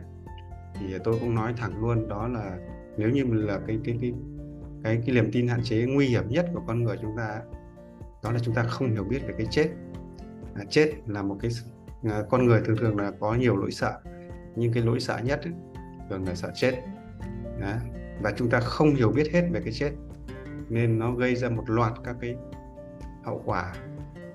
thì 0.75 0.99
tôi 1.05 1.17
cũng 1.21 1.35
nói 1.35 1.55
thẳng 1.57 1.81
luôn 1.81 2.09
đó 2.09 2.29
là 2.29 2.59
nếu 2.97 3.11
như 3.11 3.25
là 3.25 3.61
cái 3.67 3.79
cái 3.85 3.99
cái 4.01 4.13
cái 4.85 5.03
cái 5.07 5.15
niềm 5.15 5.31
tin 5.33 5.49
hạn 5.49 5.61
chế 5.63 5.87
nguy 5.89 6.07
hiểm 6.07 6.29
nhất 6.29 6.47
của 6.55 6.63
con 6.67 6.83
người 6.83 6.97
chúng 7.03 7.17
ta 7.17 7.41
đó 8.23 8.33
là 8.33 8.39
chúng 8.39 8.55
ta 8.55 8.63
không 8.63 8.91
hiểu 8.91 9.05
biết 9.05 9.21
về 9.27 9.35
cái 9.39 9.47
chết 9.51 9.69
à, 10.55 10.65
chết 10.71 10.93
là 11.07 11.23
một 11.23 11.37
cái 11.41 11.51
à, 12.05 12.23
con 12.31 12.47
người 12.47 12.61
thường 12.65 12.77
thường 12.77 12.97
là 12.97 13.13
có 13.21 13.35
nhiều 13.35 13.57
nỗi 13.57 13.71
sợ 13.71 14.01
nhưng 14.57 14.73
cái 14.73 14.83
nỗi 14.83 15.01
sợ 15.01 15.19
nhất 15.25 15.41
ấy, 15.43 15.53
thường 16.11 16.25
là 16.27 16.35
sợ 16.35 16.51
chết 16.55 16.75
Đó. 17.61 17.73
và 18.23 18.33
chúng 18.37 18.51
ta 18.51 18.61
không 18.61 18.95
hiểu 18.95 19.11
biết 19.11 19.33
hết 19.33 19.49
về 19.53 19.61
cái 19.61 19.73
chết 19.73 19.91
nên 20.69 20.99
nó 20.99 21.13
gây 21.13 21.37
ra 21.37 21.49
một 21.49 21.71
loạt 21.71 21.93
các 22.05 22.17
cái 22.21 22.37
hậu 23.25 23.43
quả 23.45 23.75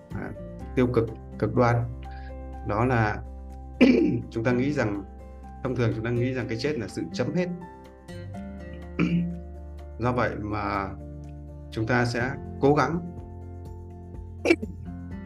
à, 0.10 0.31
tiêu 0.75 0.88
cực 0.88 1.10
cực 1.39 1.55
đoan 1.55 1.75
đó 2.67 2.86
là 2.86 3.22
chúng 4.29 4.43
ta 4.43 4.51
nghĩ 4.51 4.73
rằng 4.73 5.03
thông 5.63 5.75
thường 5.75 5.91
chúng 5.95 6.05
ta 6.05 6.09
nghĩ 6.09 6.33
rằng 6.33 6.45
cái 6.49 6.57
chết 6.57 6.79
là 6.79 6.87
sự 6.87 7.03
chấm 7.13 7.33
hết. 7.35 7.47
Do 9.99 10.11
vậy 10.11 10.35
mà 10.41 10.89
chúng 11.71 11.87
ta 11.87 12.05
sẽ 12.05 12.31
cố 12.61 12.75
gắng 12.75 12.99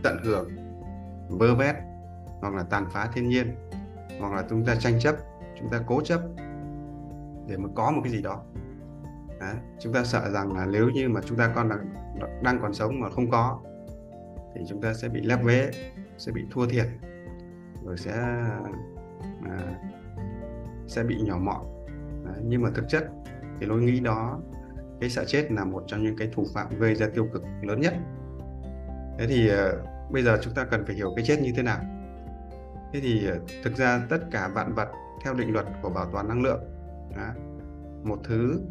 tận 0.03 0.17
hưởng 0.23 0.49
vơ 1.29 1.55
vét 1.55 1.75
hoặc 2.41 2.53
là 2.53 2.63
tàn 2.63 2.85
phá 2.91 3.09
thiên 3.13 3.29
nhiên 3.29 3.55
hoặc 4.19 4.33
là 4.33 4.43
chúng 4.49 4.65
ta 4.65 4.75
tranh 4.75 4.99
chấp 4.99 5.15
chúng 5.59 5.69
ta 5.69 5.81
cố 5.87 6.01
chấp 6.01 6.21
để 7.47 7.57
mà 7.57 7.69
có 7.75 7.91
một 7.91 8.01
cái 8.03 8.11
gì 8.11 8.21
đó. 8.21 8.43
Đấy, 9.39 9.55
chúng 9.79 9.93
ta 9.93 10.03
sợ 10.03 10.29
rằng 10.29 10.57
là 10.57 10.65
nếu 10.65 10.89
như 10.89 11.09
mà 11.09 11.21
chúng 11.25 11.37
ta 11.37 11.51
còn 11.55 11.69
đang 11.69 11.93
đang 12.43 12.59
còn 12.61 12.73
sống 12.73 12.99
mà 12.99 13.09
không 13.09 13.29
có 13.29 13.59
thì 14.55 14.61
chúng 14.69 14.81
ta 14.81 14.93
sẽ 14.93 15.09
bị 15.09 15.21
lép 15.21 15.43
vế 15.43 15.71
sẽ 16.17 16.31
bị 16.31 16.41
thua 16.51 16.67
thiệt 16.67 16.87
rồi 17.88 17.98
sẽ 17.98 18.12
à, 19.44 19.60
sẽ 20.88 21.03
bị 21.03 21.15
nhỏ 21.22 21.38
mọn. 21.38 21.65
Đấy, 22.25 22.44
nhưng 22.44 22.62
mà 22.62 22.70
thực 22.75 22.86
chất 22.89 23.08
cái 23.60 23.70
lối 23.70 23.82
nghĩ 23.82 24.00
đó 24.00 24.39
cái 25.01 25.10
sợ 25.10 25.25
chết 25.27 25.51
là 25.51 25.65
một 25.65 25.84
trong 25.88 26.03
những 26.03 26.17
cái 26.17 26.29
thủ 26.34 26.46
phạm 26.53 26.79
gây 26.79 26.96
ra 26.96 27.08
tiêu 27.13 27.27
cực 27.34 27.44
lớn 27.62 27.82
nhất. 27.82 27.94
Thế 29.20 29.27
thì 29.27 29.50
à, 29.50 29.72
bây 30.12 30.24
giờ 30.24 30.38
chúng 30.41 30.53
ta 30.53 30.63
cần 30.63 30.86
phải 30.86 30.96
hiểu 30.96 31.13
cái 31.15 31.25
chết 31.25 31.39
như 31.41 31.51
thế 31.56 31.63
nào. 31.63 31.79
Thế 32.94 33.00
thì 33.00 33.27
à, 33.27 33.36
thực 33.63 33.75
ra 33.75 34.06
tất 34.10 34.20
cả 34.32 34.48
vạn 34.48 34.74
vật 34.74 34.88
theo 35.24 35.34
định 35.34 35.53
luật 35.53 35.65
của 35.82 35.89
bảo 35.89 36.10
toàn 36.12 36.27
năng 36.27 36.41
lượng 36.41 36.62
đó, 37.17 37.34
một 38.03 38.20
thứ 38.24 38.62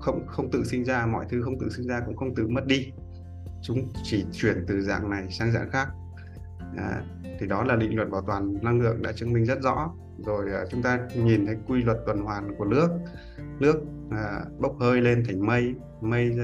không 0.00 0.26
không 0.26 0.50
tự 0.50 0.64
sinh 0.64 0.84
ra 0.84 1.06
mọi 1.06 1.26
thứ 1.28 1.42
không 1.42 1.58
tự 1.60 1.68
sinh 1.70 1.86
ra 1.88 2.00
cũng 2.06 2.16
không 2.16 2.34
tự 2.34 2.48
mất 2.48 2.66
đi. 2.66 2.92
Chúng 3.62 3.88
chỉ 4.02 4.24
chuyển 4.32 4.64
từ 4.68 4.80
dạng 4.80 5.10
này 5.10 5.26
sang 5.30 5.52
dạng 5.52 5.70
khác 5.70 5.88
à, 6.76 7.02
thì 7.40 7.46
đó 7.46 7.64
là 7.64 7.76
định 7.76 7.96
luật 7.96 8.10
bảo 8.10 8.22
toàn 8.26 8.54
năng 8.62 8.80
lượng 8.80 9.02
đã 9.02 9.12
chứng 9.12 9.32
minh 9.32 9.44
rất 9.44 9.62
rõ. 9.62 9.94
Rồi 10.18 10.52
à, 10.52 10.64
chúng 10.70 10.82
ta 10.82 11.00
nhìn 11.14 11.46
thấy 11.46 11.56
quy 11.66 11.82
luật 11.82 11.98
tuần 12.06 12.18
hoàn 12.18 12.56
của 12.56 12.64
nước. 12.64 12.88
Nước 13.58 13.84
à, 14.10 14.40
bốc 14.58 14.76
hơi 14.80 15.00
lên 15.00 15.24
thành 15.26 15.46
mây. 15.46 15.74
Mây 16.00 16.36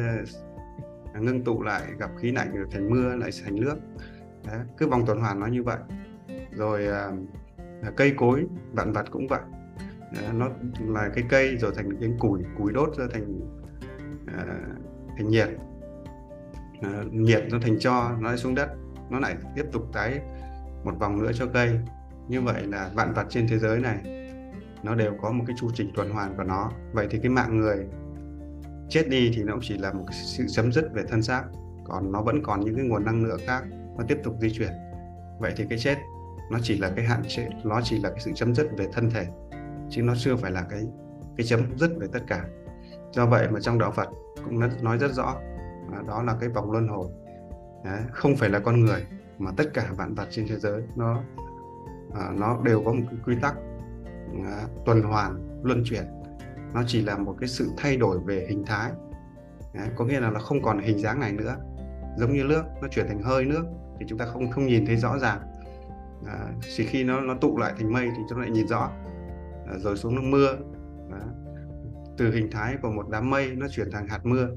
à, 1.15 1.21
ngưng 1.21 1.45
tụ 1.45 1.63
lại 1.63 1.83
gặp 1.99 2.11
khí 2.21 2.33
lạnh 2.33 2.57
rồi 2.57 2.67
thành 2.71 2.91
mưa 2.91 3.15
lại 3.15 3.31
thành 3.45 3.61
nước. 3.61 3.77
Đấy, 4.47 4.59
cứ 4.77 4.89
vòng 4.89 5.07
tuần 5.07 5.21
hoàn 5.21 5.41
nó 5.41 5.47
như 5.47 5.63
vậy. 5.63 5.79
Rồi 6.53 6.87
à, 6.87 7.11
à 7.83 7.91
cây 7.97 8.15
cối 8.17 8.47
vạn 8.73 8.93
vật 8.93 9.07
cũng 9.11 9.27
vậy. 9.29 9.41
Đấy, 10.15 10.25
nó 10.33 10.49
là 10.81 11.11
cái 11.15 11.25
cây 11.29 11.57
rồi 11.57 11.73
thành 11.77 12.01
cái 12.01 12.11
củi 12.19 12.43
củi 12.59 12.73
đốt 12.73 12.97
ra 12.99 13.05
thành 13.13 13.41
à, 14.27 14.45
thành 15.17 15.29
nhiệt. 15.29 15.49
À, 16.83 17.03
nhiệt 17.13 17.45
nó 17.51 17.59
thành 17.63 17.79
cho 17.79 18.17
nó 18.21 18.37
xuống 18.37 18.55
đất 18.55 18.69
nó 19.11 19.19
lại 19.19 19.37
tiếp 19.55 19.65
tục 19.73 19.83
tái 19.93 20.21
một 20.85 20.93
vòng 20.99 21.23
nữa 21.23 21.31
cho 21.35 21.47
cây. 21.47 21.79
Như 22.29 22.41
vậy 22.41 22.63
là 22.67 22.91
vạn 22.95 23.15
vật 23.15 23.27
trên 23.29 23.49
thế 23.49 23.59
giới 23.59 23.81
này, 23.81 23.99
nó 24.83 24.95
đều 24.95 25.15
có 25.23 25.31
một 25.31 25.45
cái 25.47 25.57
chu 25.59 25.71
trình 25.75 25.91
tuần 25.95 26.11
hoàn 26.11 26.37
của 26.37 26.45
nó. 26.45 26.71
Vậy 26.93 27.07
thì 27.11 27.19
cái 27.23 27.31
mạng 27.31 27.57
người 27.57 27.87
chết 28.89 29.09
đi 29.09 29.33
thì 29.35 29.43
nó 29.43 29.53
cũng 29.53 29.63
chỉ 29.65 29.79
là 29.79 29.93
một 29.93 30.05
sự 30.13 30.45
chấm 30.49 30.73
dứt 30.73 30.93
về 30.93 31.03
thân 31.09 31.23
xác. 31.23 31.45
Còn 31.85 32.13
nó 32.13 32.23
vẫn 32.23 32.43
còn 32.43 32.61
những 32.61 32.77
cái 32.77 32.85
nguồn 32.85 33.05
năng 33.05 33.25
lượng 33.25 33.41
khác, 33.47 33.65
nó 33.99 34.05
tiếp 34.09 34.19
tục 34.25 34.35
di 34.41 34.53
chuyển. 34.53 34.73
Vậy 35.39 35.53
thì 35.57 35.65
cái 35.71 35.79
chết, 35.79 35.97
nó 36.51 36.59
chỉ 36.63 36.79
là 36.79 36.91
cái 36.97 37.05
hạn 37.05 37.23
chế, 37.29 37.49
nó 37.65 37.81
chỉ 37.85 38.01
là 38.01 38.11
cái 38.11 38.21
sự 38.21 38.31
chấm 38.35 38.55
dứt 38.55 38.69
về 38.77 38.87
thân 38.93 39.11
thể, 39.11 39.27
chứ 39.91 40.03
nó 40.03 40.15
chưa 40.19 40.37
phải 40.37 40.51
là 40.51 40.63
cái 40.71 40.83
cái 41.37 41.47
chấm 41.47 41.79
dứt 41.79 41.91
về 41.99 42.07
tất 42.13 42.21
cả. 42.27 42.45
Do 43.13 43.27
vậy 43.27 43.49
mà 43.51 43.61
trong 43.61 43.79
đạo 43.79 43.91
Phật 43.91 44.09
cũng 44.45 44.61
nói 44.83 44.99
rất 44.99 45.13
rõ 45.13 45.37
à, 45.93 46.03
đó 46.09 46.23
là 46.23 46.37
cái 46.41 46.49
vòng 46.49 46.71
luân 46.71 46.89
hồi. 46.89 47.09
Đấy, 47.85 48.03
không 48.13 48.37
phải 48.37 48.51
là 48.51 48.59
con 48.59 48.81
người 48.81 49.07
mà 49.39 49.51
tất 49.57 49.65
cả 49.75 49.89
vạn 49.97 50.15
vật 50.15 50.27
trên 50.31 50.47
thế 50.49 50.57
giới 50.57 50.83
nó 50.97 51.23
à, 52.15 52.31
nó 52.37 52.61
đều 52.65 52.83
có 52.85 52.93
một 52.93 53.03
cái 53.11 53.19
quy 53.25 53.37
tắc 53.43 53.55
à, 54.45 54.67
tuần 54.87 55.03
hoàn 55.03 55.61
luân 55.63 55.83
chuyển. 55.85 56.05
Nó 56.75 56.83
chỉ 56.87 57.03
là 57.03 57.19
một 57.19 57.37
cái 57.41 57.49
sự 57.49 57.71
thay 57.77 57.97
đổi 57.97 58.19
về 58.19 58.47
hình 58.49 58.65
thái. 58.67 58.93
Đấy, 59.75 59.89
có 59.97 60.05
nghĩa 60.05 60.21
là 60.21 60.31
nó 60.31 60.41
không 60.41 60.63
còn 60.63 60.79
hình 60.79 60.99
dáng 60.99 61.21
này 61.21 61.33
nữa. 61.33 61.57
Giống 62.17 62.33
như 62.33 62.45
nước 62.45 62.63
nó 62.83 62.89
chuyển 62.89 63.09
thành 63.09 63.23
hơi 63.23 63.45
nước 63.45 63.65
thì 63.99 64.07
chúng 64.09 64.19
ta 64.19 64.25
không 64.25 64.51
không 64.51 64.67
nhìn 64.67 64.87
thấy 64.87 64.97
rõ 64.97 65.19
ràng. 65.19 65.41
À, 66.27 66.53
chỉ 66.77 66.87
khi 66.87 67.05
nó 67.05 67.21
nó 67.21 67.35
tụ 67.35 67.59
lại 67.59 67.73
thành 67.79 67.93
mây 67.93 68.09
thì 68.17 68.23
chúng 68.29 68.39
ta 68.39 68.43
lại 68.43 68.51
nhìn 68.51 68.69
rõ. 68.69 68.91
À, 69.67 69.75
rồi 69.79 69.97
xuống 69.97 70.15
nước 70.15 70.23
mưa. 70.25 70.57
Đó. 71.11 71.19
từ 72.17 72.33
hình 72.33 72.51
thái 72.51 72.77
của 72.83 72.91
một 72.91 73.09
đám 73.09 73.31
mây 73.31 73.53
nó 73.57 73.69
chuyển 73.69 73.91
thành 73.91 74.09
hạt 74.09 74.27
mưa 74.27 74.49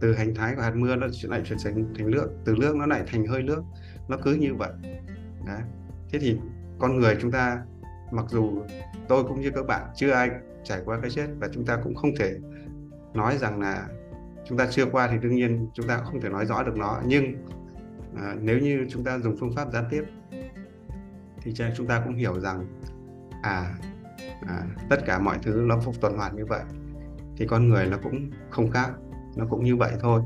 từ 0.00 0.14
hành 0.14 0.34
thái 0.34 0.54
của 0.54 0.62
hạt 0.62 0.74
mưa 0.74 0.96
nó 0.96 1.06
lại 1.22 1.42
chuyển 1.44 1.58
thành 1.64 1.94
thành 1.98 2.10
nước 2.10 2.28
từ 2.44 2.54
nước 2.60 2.76
nó 2.76 2.86
lại 2.86 3.02
thành 3.06 3.26
hơi 3.26 3.42
nước 3.42 3.62
nó 4.08 4.16
cứ 4.24 4.34
như 4.34 4.54
vậy. 4.54 4.72
Đấy. 5.46 5.60
thế 6.10 6.18
thì 6.18 6.38
con 6.78 6.98
người 6.98 7.16
chúng 7.20 7.30
ta 7.30 7.62
mặc 8.10 8.24
dù 8.28 8.62
tôi 9.08 9.24
cũng 9.24 9.40
như 9.40 9.50
các 9.50 9.66
bạn 9.66 9.82
chưa 9.94 10.10
ai 10.10 10.30
trải 10.64 10.80
qua 10.84 10.98
cái 11.00 11.10
chết 11.10 11.26
và 11.38 11.48
chúng 11.52 11.64
ta 11.64 11.78
cũng 11.84 11.94
không 11.94 12.10
thể 12.18 12.36
nói 13.14 13.38
rằng 13.38 13.60
là 13.60 13.88
chúng 14.48 14.58
ta 14.58 14.66
chưa 14.70 14.86
qua 14.86 15.08
thì 15.08 15.18
đương 15.18 15.34
nhiên 15.34 15.68
chúng 15.74 15.86
ta 15.86 15.98
không 15.98 16.20
thể 16.20 16.28
nói 16.28 16.46
rõ 16.46 16.62
được 16.62 16.76
nó. 16.76 17.00
Nhưng 17.06 17.46
à, 18.16 18.34
nếu 18.40 18.58
như 18.58 18.86
chúng 18.90 19.04
ta 19.04 19.18
dùng 19.18 19.36
phương 19.40 19.52
pháp 19.56 19.72
gián 19.72 19.84
tiếp 19.90 20.04
thì 21.42 21.52
chúng 21.76 21.86
ta 21.86 22.02
cũng 22.04 22.14
hiểu 22.14 22.40
rằng 22.40 22.66
à, 23.42 23.74
à 24.46 24.62
tất 24.90 24.96
cả 25.06 25.18
mọi 25.18 25.38
thứ 25.42 25.64
nó 25.66 25.80
phục 25.80 26.00
tuần 26.00 26.16
hoàn 26.16 26.36
như 26.36 26.46
vậy. 26.46 26.62
Thì 27.36 27.46
con 27.46 27.68
người 27.68 27.86
nó 27.86 27.98
cũng 28.02 28.30
không 28.50 28.70
khác 28.70 28.90
nó 29.38 29.46
cũng 29.50 29.64
như 29.64 29.76
vậy 29.76 29.92
thôi. 30.00 30.22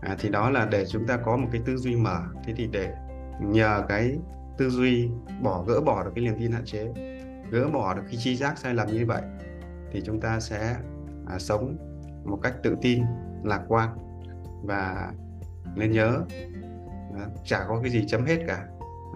À, 0.00 0.16
thì 0.18 0.28
đó 0.28 0.50
là 0.50 0.68
để 0.70 0.86
chúng 0.86 1.06
ta 1.06 1.16
có 1.16 1.36
một 1.36 1.48
cái 1.52 1.60
tư 1.64 1.76
duy 1.76 1.96
mở. 1.96 2.20
Thế 2.44 2.54
thì 2.56 2.66
để 2.72 2.94
nhờ 3.40 3.82
cái 3.88 4.18
tư 4.58 4.70
duy 4.70 5.10
bỏ 5.42 5.64
gỡ 5.66 5.80
bỏ 5.80 6.04
được 6.04 6.10
cái 6.14 6.24
niềm 6.24 6.34
tin 6.38 6.52
hạn 6.52 6.64
chế 6.64 6.92
gỡ 7.50 7.68
bỏ 7.68 7.94
được 7.94 8.02
cái 8.06 8.16
chi 8.18 8.36
giác 8.36 8.58
sai 8.58 8.74
lầm 8.74 8.86
như 8.86 9.06
vậy 9.06 9.22
thì 9.92 10.02
chúng 10.04 10.20
ta 10.20 10.40
sẽ 10.40 10.76
à, 11.26 11.38
sống 11.38 11.76
một 12.24 12.38
cách 12.42 12.54
tự 12.62 12.76
tin 12.82 13.02
lạc 13.44 13.62
quan 13.68 13.88
và 14.62 15.12
nên 15.74 15.92
nhớ 15.92 16.20
à, 17.14 17.26
chả 17.44 17.64
có 17.68 17.80
cái 17.82 17.90
gì 17.90 18.04
chấm 18.08 18.24
hết 18.24 18.38
cả. 18.46 18.66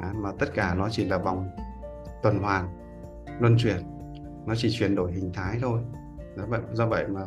À, 0.03 0.13
mà 0.17 0.33
tất 0.39 0.47
cả 0.55 0.75
nó 0.75 0.89
chỉ 0.91 1.05
là 1.05 1.19
vòng 1.19 1.49
tuần 2.23 2.39
hoàn 2.39 2.69
luân 3.41 3.57
chuyển 3.59 3.77
nó 4.47 4.55
chỉ 4.57 4.71
chuyển 4.71 4.95
đổi 4.95 5.13
hình 5.13 5.31
thái 5.35 5.59
thôi. 5.63 5.81
Do 6.37 6.47
vậy 6.47 6.61
do 6.73 6.87
vậy 6.87 7.09
mà 7.09 7.21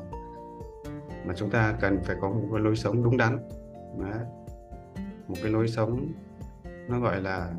mà 1.26 1.34
chúng 1.38 1.50
ta 1.50 1.76
cần 1.82 2.00
phải 2.04 2.16
có 2.22 2.30
một 2.30 2.48
cái 2.52 2.62
lối 2.62 2.76
sống 2.76 3.04
đúng 3.04 3.18
đắn. 3.18 3.38
Đấy. 4.00 4.20
một 5.28 5.36
cái 5.44 5.52
lối 5.52 5.68
sống 5.68 6.08
nó 6.90 7.00
gọi 7.00 7.22
là 7.22 7.50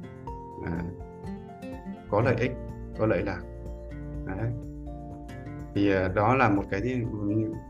à, 0.67 0.83
có 2.11 2.21
lợi 2.21 2.35
ích 2.39 2.53
có 2.99 3.07
lợi 3.07 3.23
lạc. 3.23 3.41
Đấy. 4.27 4.51
thì 5.75 5.93
à, 5.93 6.09
đó 6.09 6.35
là 6.35 6.49
một 6.49 6.65
cái 6.71 7.03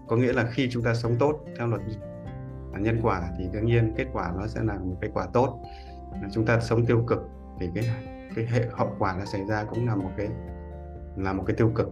có 0.08 0.16
nghĩa 0.16 0.32
là 0.32 0.50
khi 0.50 0.68
chúng 0.70 0.82
ta 0.82 0.94
sống 0.94 1.16
tốt 1.18 1.40
theo 1.58 1.66
luật 1.66 1.82
nhân 2.72 2.96
à, 2.96 3.00
quả 3.02 3.30
thì 3.38 3.44
đương 3.52 3.66
nhiên 3.66 3.94
kết 3.96 4.06
quả 4.12 4.32
nó 4.36 4.46
sẽ 4.46 4.60
là 4.62 4.74
một 4.74 4.96
cái 5.00 5.10
quả 5.14 5.26
tốt. 5.32 5.60
Chúng 6.32 6.46
ta 6.46 6.60
sống 6.60 6.86
tiêu 6.86 7.04
cực 7.06 7.28
thì 7.60 7.70
cái 7.74 7.84
cái 8.34 8.46
hệ 8.46 8.66
hậu 8.72 8.94
quả 8.98 9.16
nó 9.18 9.24
xảy 9.24 9.44
ra 9.48 9.64
cũng 9.64 9.86
là 9.86 9.96
một 9.96 10.10
cái 10.16 10.28
là 11.16 11.32
một 11.32 11.44
cái 11.46 11.56
tiêu 11.56 11.72
cực. 11.74 11.88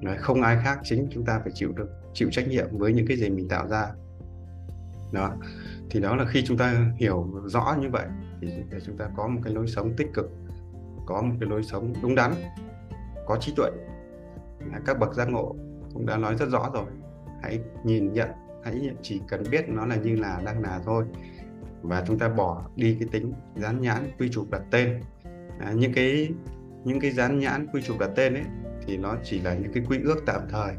Đấy, 0.00 0.16
không 0.18 0.42
ai 0.42 0.58
khác 0.64 0.78
chính 0.82 1.08
chúng 1.10 1.24
ta 1.24 1.38
phải 1.38 1.52
chịu 1.54 1.72
được 1.72 1.90
chịu 2.12 2.28
trách 2.32 2.48
nhiệm 2.48 2.78
với 2.78 2.92
những 2.92 3.06
cái 3.06 3.16
gì 3.16 3.30
mình 3.30 3.48
tạo 3.48 3.68
ra. 3.68 3.86
Đó 5.12 5.34
thì 5.90 6.00
đó 6.00 6.16
là 6.16 6.24
khi 6.24 6.44
chúng 6.46 6.58
ta 6.58 6.92
hiểu 6.96 7.42
rõ 7.46 7.76
như 7.80 7.88
vậy 7.90 8.06
thì 8.40 8.48
để 8.70 8.78
chúng 8.86 8.96
ta 8.96 9.08
có 9.16 9.28
một 9.28 9.40
cái 9.44 9.54
lối 9.54 9.66
sống 9.66 9.94
tích 9.96 10.08
cực 10.14 10.30
có 11.06 11.22
một 11.22 11.34
cái 11.40 11.48
lối 11.48 11.62
sống 11.62 11.92
đúng 12.02 12.14
đắn 12.14 12.34
có 13.26 13.36
trí 13.36 13.52
tuệ. 13.56 13.70
Các 14.86 14.98
bậc 14.98 15.14
giác 15.14 15.30
ngộ 15.30 15.56
cũng 15.94 16.06
đã 16.06 16.16
nói 16.16 16.36
rất 16.36 16.48
rõ 16.48 16.70
rồi. 16.74 16.86
Hãy 17.42 17.60
nhìn 17.84 18.12
nhận 18.12 18.28
hãy 18.64 18.90
chỉ 19.02 19.20
cần 19.28 19.42
biết 19.50 19.68
nó 19.68 19.86
là 19.86 19.96
như 19.96 20.16
là 20.16 20.42
đang 20.44 20.62
là 20.62 20.80
thôi. 20.84 21.04
Và 21.82 22.04
chúng 22.06 22.18
ta 22.18 22.28
bỏ 22.28 22.64
đi 22.76 22.96
cái 23.00 23.08
tính 23.12 23.32
dán 23.56 23.80
nhãn 23.80 24.10
quy 24.18 24.28
chụp 24.28 24.46
đặt 24.50 24.62
tên. 24.70 25.00
À, 25.60 25.72
những 25.72 25.92
cái 25.92 26.28
những 26.84 27.00
cái 27.00 27.10
dán 27.10 27.38
nhãn 27.38 27.66
quy 27.72 27.82
chụp 27.82 27.98
đặt 27.98 28.10
tên 28.16 28.34
ấy 28.34 28.44
thì 28.86 28.96
nó 28.96 29.16
chỉ 29.24 29.40
là 29.40 29.54
những 29.54 29.72
cái 29.72 29.84
quy 29.88 29.98
ước 30.04 30.22
tạm 30.26 30.40
thời 30.50 30.74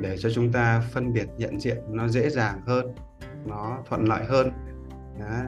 để 0.00 0.16
cho 0.18 0.30
chúng 0.30 0.52
ta 0.52 0.80
phân 0.80 1.12
biệt 1.12 1.28
nhận 1.36 1.60
diện 1.60 1.78
nó 1.88 2.08
dễ 2.08 2.30
dàng 2.30 2.60
hơn 2.66 2.94
nó 3.46 3.78
thuận 3.88 4.04
lợi 4.04 4.24
hơn. 4.24 4.50
Đó. 5.20 5.42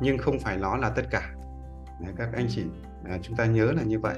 nhưng 0.00 0.18
không 0.18 0.38
phải 0.38 0.58
nó 0.58 0.76
là 0.76 0.90
tất 0.90 1.02
cả. 1.10 1.34
Đấy, 2.00 2.12
các 2.16 2.28
anh 2.34 2.46
chị 2.48 2.62
à, 3.04 3.18
chúng 3.22 3.36
ta 3.36 3.46
nhớ 3.46 3.72
là 3.72 3.82
như 3.82 3.98
vậy. 3.98 4.16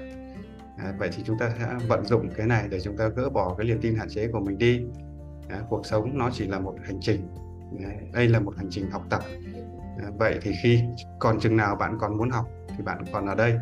À, 0.79 0.95
vậy 0.99 1.11
thì 1.17 1.23
chúng 1.27 1.39
ta 1.39 1.51
sẽ 1.59 1.69
vận 1.89 2.07
dụng 2.07 2.29
cái 2.37 2.47
này 2.47 2.69
để 2.71 2.81
chúng 2.81 2.97
ta 2.97 3.09
gỡ 3.09 3.31
bỏ 3.31 3.55
cái 3.59 3.67
niềm 3.67 3.79
tin 3.81 3.95
hạn 3.97 4.09
chế 4.09 4.29
của 4.29 4.41
mình 4.41 4.59
đi. 4.59 4.85
À, 5.49 5.61
cuộc 5.69 5.87
sống 5.87 6.19
nó 6.19 6.31
chỉ 6.33 6.47
là 6.47 6.61
một 6.61 6.75
hành 6.85 7.01
trình. 7.01 7.29
Đấy, 7.81 7.97
đây 8.13 8.29
là 8.29 8.41
một 8.41 8.57
hành 8.57 8.69
trình 8.71 8.91
học 8.91 9.03
tập. 9.11 9.23
À, 9.99 10.11
vậy 10.19 10.39
thì 10.43 10.53
khi 10.63 10.81
còn 11.19 11.41
chừng 11.41 11.57
nào 11.57 11.77
bạn 11.77 11.99
còn 12.01 12.17
muốn 12.17 12.31
học 12.31 12.49
thì 12.77 12.85
bạn 12.85 13.05
còn 13.13 13.27
ở 13.27 13.35
đây. 13.35 13.59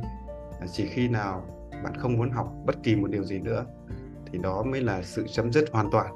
À, 0.60 0.66
chỉ 0.72 0.86
khi 0.86 1.08
nào 1.08 1.46
bạn 1.84 1.94
không 1.98 2.16
muốn 2.16 2.30
học 2.30 2.52
bất 2.66 2.76
kỳ 2.82 2.96
một 2.96 3.10
điều 3.10 3.24
gì 3.24 3.38
nữa 3.38 3.64
thì 4.32 4.38
đó 4.38 4.62
mới 4.62 4.80
là 4.80 5.02
sự 5.02 5.26
chấm 5.32 5.52
dứt 5.52 5.64
hoàn 5.72 5.90
toàn 5.90 6.12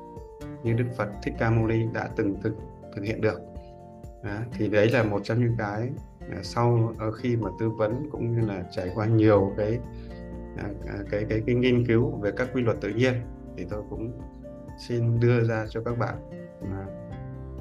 như 0.63 0.73
Đức 0.73 0.87
Phật 0.97 1.09
Thích 1.23 1.35
Ca 1.39 1.51
Mâu 1.51 1.67
Ni 1.67 1.87
đã 1.95 2.09
từng 2.17 2.35
thực 2.43 2.57
thực 2.97 3.03
hiện 3.03 3.21
được. 3.21 3.41
Đó, 4.25 4.39
thì 4.53 4.69
đấy 4.69 4.91
là 4.91 5.03
một 5.03 5.21
trong 5.25 5.41
những 5.41 5.55
cái 5.59 5.91
à, 6.21 6.39
sau 6.43 6.93
ờ, 6.99 7.13
khi 7.13 7.37
mà 7.37 7.51
tư 7.59 7.71
vấn 7.71 8.11
cũng 8.11 8.33
như 8.33 8.47
là 8.47 8.65
trải 8.71 8.91
qua 8.95 9.07
nhiều 9.07 9.53
cái 9.57 9.79
à, 10.57 10.65
à, 10.87 10.95
cái 11.11 11.25
cái 11.29 11.43
cái 11.47 11.55
nghiên 11.55 11.87
cứu 11.87 12.11
về 12.21 12.33
các 12.37 12.49
quy 12.55 12.63
luật 12.63 12.77
tự 12.81 12.89
nhiên 12.89 13.15
thì 13.57 13.67
tôi 13.71 13.83
cũng 13.91 14.21
xin 14.79 15.21
đưa 15.21 15.45
ra 15.45 15.67
cho 15.71 15.83
các 15.85 15.99
bạn 15.99 16.15
à, 16.63 16.87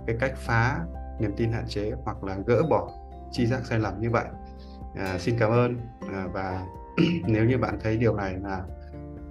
cái 0.07 0.15
cách 0.19 0.33
phá 0.37 0.85
niềm 1.19 1.31
tin 1.37 1.51
hạn 1.51 1.65
chế 1.67 1.91
hoặc 2.03 2.23
là 2.23 2.37
gỡ 2.47 2.63
bỏ 2.69 2.91
chi 3.31 3.45
giác 3.45 3.65
sai 3.65 3.79
lầm 3.79 4.01
như 4.01 4.09
vậy. 4.09 4.25
À, 4.95 5.17
xin 5.19 5.35
cảm 5.39 5.51
ơn 5.51 5.77
à, 6.13 6.27
và 6.33 6.65
nếu 7.27 7.45
như 7.45 7.57
bạn 7.57 7.79
thấy 7.83 7.97
điều 7.97 8.15
này 8.15 8.35
là 8.43 8.63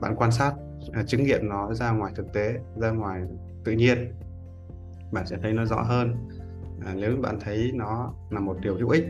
bạn 0.00 0.16
quan 0.16 0.32
sát 0.32 0.54
À, 0.92 1.02
chứng 1.06 1.24
nghiệm 1.24 1.48
nó 1.48 1.74
ra 1.74 1.90
ngoài 1.90 2.12
thực 2.16 2.32
tế 2.32 2.58
ra 2.76 2.90
ngoài 2.90 3.22
tự 3.64 3.72
nhiên. 3.72 4.12
Bạn 5.12 5.26
sẽ 5.26 5.36
thấy 5.42 5.52
nó 5.52 5.64
rõ 5.64 5.82
hơn. 5.82 6.28
À, 6.86 6.94
nếu 6.94 7.16
bạn 7.16 7.38
thấy 7.40 7.70
nó 7.74 8.14
là 8.30 8.40
một 8.40 8.56
điều 8.60 8.76
hữu 8.76 8.88
ích 8.88 9.04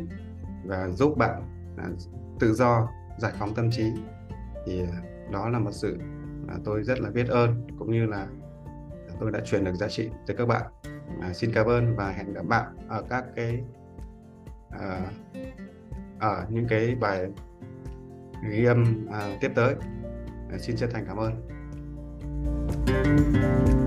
và 0.64 0.88
giúp 0.88 1.16
bạn 1.16 1.42
à, 1.76 1.84
tự 2.40 2.54
do 2.54 2.88
giải 3.18 3.32
phóng 3.38 3.54
tâm 3.54 3.70
trí 3.70 3.84
thì 4.66 4.80
à, 4.80 5.02
đó 5.32 5.48
là 5.48 5.58
một 5.58 5.72
sự 5.72 5.98
à, 6.48 6.54
tôi 6.64 6.82
rất 6.82 7.00
là 7.00 7.10
biết 7.10 7.28
ơn 7.28 7.66
cũng 7.78 7.92
như 7.92 8.06
là 8.06 8.26
tôi 9.20 9.30
đã 9.30 9.40
truyền 9.44 9.64
được 9.64 9.74
giá 9.74 9.88
trị 9.88 10.08
tới 10.26 10.36
các 10.36 10.48
bạn. 10.48 10.62
À, 11.20 11.32
xin 11.32 11.52
cảm 11.52 11.66
ơn 11.66 11.96
và 11.96 12.10
hẹn 12.10 12.32
gặp 12.32 12.46
bạn 12.46 12.66
ở 12.88 13.02
các 13.08 13.24
cái 13.36 13.64
à, 14.70 15.10
ở 16.18 16.46
những 16.50 16.66
cái 16.68 16.94
bài 16.94 17.26
ghi 18.50 18.64
âm 18.64 19.06
à, 19.12 19.36
tiếp 19.40 19.50
tới. 19.54 19.74
À, 20.50 20.58
xin 20.58 20.76
chân 20.76 20.90
thành 20.92 21.04
cảm 21.06 21.16
ơn. 21.16 21.48
thank 22.86 23.36
you 23.36 23.83